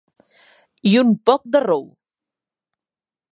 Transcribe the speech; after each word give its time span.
I 0.91 0.93
un 1.01 1.11
poc 1.31 1.43
de 1.57 1.61
rou. 1.67 1.85